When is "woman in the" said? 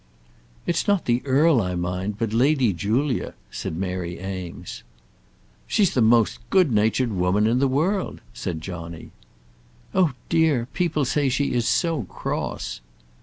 7.13-7.67